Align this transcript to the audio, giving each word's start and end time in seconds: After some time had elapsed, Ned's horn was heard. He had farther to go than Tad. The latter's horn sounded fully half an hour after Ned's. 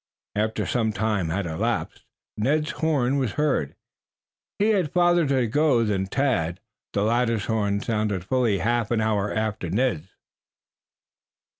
After 0.35 0.65
some 0.65 0.91
time 0.91 1.29
had 1.29 1.45
elapsed, 1.45 2.05
Ned's 2.35 2.71
horn 2.71 3.19
was 3.19 3.33
heard. 3.33 3.75
He 4.57 4.69
had 4.69 4.91
farther 4.91 5.27
to 5.27 5.45
go 5.45 5.83
than 5.83 6.07
Tad. 6.07 6.59
The 6.93 7.03
latter's 7.03 7.45
horn 7.45 7.81
sounded 7.81 8.23
fully 8.25 8.57
half 8.57 8.89
an 8.89 8.99
hour 8.99 9.31
after 9.31 9.69
Ned's. 9.69 10.09